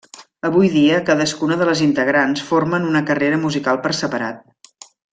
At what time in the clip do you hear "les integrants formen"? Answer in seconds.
1.71-2.89